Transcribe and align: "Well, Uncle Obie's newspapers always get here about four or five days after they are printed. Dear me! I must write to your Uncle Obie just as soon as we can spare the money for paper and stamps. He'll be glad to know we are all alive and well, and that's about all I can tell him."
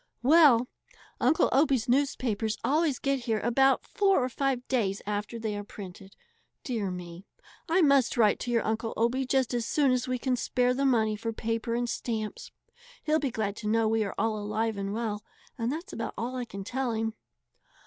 "Well, 0.23 0.67
Uncle 1.19 1.47
Obie's 1.51 1.87
newspapers 1.87 2.57
always 2.63 2.97
get 2.97 3.25
here 3.25 3.39
about 3.41 3.85
four 3.85 4.23
or 4.23 4.29
five 4.29 4.67
days 4.67 4.99
after 5.05 5.37
they 5.37 5.55
are 5.55 5.63
printed. 5.63 6.15
Dear 6.63 6.89
me! 6.89 7.27
I 7.69 7.83
must 7.83 8.17
write 8.17 8.39
to 8.39 8.49
your 8.49 8.65
Uncle 8.65 8.95
Obie 8.97 9.27
just 9.27 9.53
as 9.53 9.67
soon 9.67 9.91
as 9.91 10.07
we 10.07 10.17
can 10.17 10.35
spare 10.35 10.73
the 10.73 10.85
money 10.85 11.15
for 11.15 11.31
paper 11.31 11.75
and 11.75 11.87
stamps. 11.87 12.49
He'll 13.03 13.19
be 13.19 13.29
glad 13.29 13.55
to 13.57 13.67
know 13.67 13.87
we 13.87 14.03
are 14.03 14.15
all 14.17 14.39
alive 14.39 14.75
and 14.75 14.91
well, 14.91 15.23
and 15.55 15.71
that's 15.71 15.93
about 15.93 16.15
all 16.17 16.35
I 16.35 16.45
can 16.45 16.63
tell 16.63 16.93
him." 16.93 17.13